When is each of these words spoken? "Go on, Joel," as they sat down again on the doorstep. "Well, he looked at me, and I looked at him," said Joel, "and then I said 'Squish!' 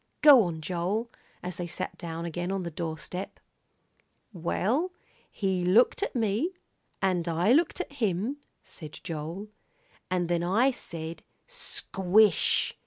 "Go 0.23 0.41
on, 0.45 0.61
Joel," 0.61 1.11
as 1.43 1.57
they 1.57 1.67
sat 1.67 1.95
down 1.95 2.25
again 2.25 2.51
on 2.51 2.63
the 2.63 2.71
doorstep. 2.71 3.39
"Well, 4.33 4.91
he 5.29 5.63
looked 5.63 6.01
at 6.01 6.15
me, 6.15 6.55
and 7.03 7.27
I 7.27 7.51
looked 7.53 7.79
at 7.79 7.93
him," 7.93 8.37
said 8.63 8.99
Joel, 9.03 9.49
"and 10.09 10.27
then 10.27 10.41
I 10.43 10.71
said 10.71 11.21
'Squish!' 11.45 12.75